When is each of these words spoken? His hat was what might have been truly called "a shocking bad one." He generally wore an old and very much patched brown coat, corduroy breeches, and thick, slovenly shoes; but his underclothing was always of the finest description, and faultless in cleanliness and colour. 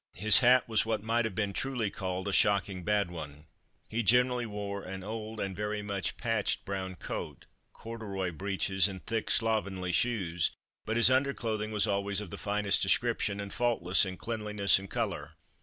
His 0.15 0.39
hat 0.39 0.67
was 0.67 0.83
what 0.83 1.03
might 1.03 1.25
have 1.25 1.35
been 1.35 1.53
truly 1.53 1.91
called 1.91 2.27
"a 2.27 2.33
shocking 2.33 2.83
bad 2.83 3.11
one." 3.11 3.45
He 3.87 4.01
generally 4.01 4.47
wore 4.47 4.81
an 4.83 5.03
old 5.03 5.39
and 5.39 5.55
very 5.55 5.83
much 5.83 6.17
patched 6.17 6.65
brown 6.65 6.95
coat, 6.95 7.45
corduroy 7.71 8.31
breeches, 8.31 8.87
and 8.87 9.05
thick, 9.05 9.29
slovenly 9.29 9.91
shoes; 9.91 10.49
but 10.85 10.97
his 10.97 11.11
underclothing 11.11 11.69
was 11.71 11.85
always 11.85 12.19
of 12.19 12.31
the 12.31 12.39
finest 12.39 12.81
description, 12.81 13.39
and 13.39 13.53
faultless 13.53 14.03
in 14.03 14.17
cleanliness 14.17 14.79
and 14.79 14.89
colour. 14.89 15.33